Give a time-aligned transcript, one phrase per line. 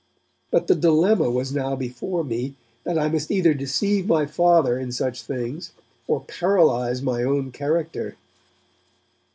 [0.49, 2.55] But the dilemma was now before me
[2.85, 5.73] that I must either deceive my Father in such things
[6.07, 8.15] or paralyse my own character.